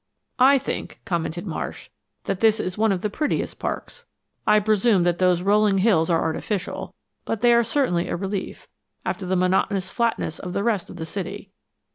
[0.39, 1.91] "I think," commented Marsh,
[2.23, 4.07] "that this is one of the prettiest parks.
[4.47, 8.67] I presume that those rolling hills are artificial, but they are certainly a relief,
[9.05, 11.51] after the monotonous flatness of the rest of the city.